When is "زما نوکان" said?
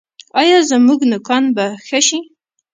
0.69-1.43